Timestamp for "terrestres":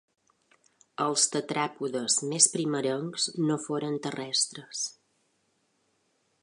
4.07-4.85